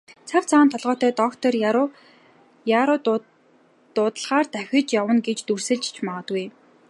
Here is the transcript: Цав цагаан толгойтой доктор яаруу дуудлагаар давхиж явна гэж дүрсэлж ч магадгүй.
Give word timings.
Цав 0.29 0.43
цагаан 0.49 0.69
толгойтой 0.71 1.11
доктор 1.21 1.53
яаруу 2.79 2.99
дуудлагаар 3.95 4.45
давхиж 4.53 4.87
явна 5.01 5.17
гэж 5.27 5.39
дүрсэлж 5.47 5.85
ч 5.95 5.95
магадгүй. 6.07 6.45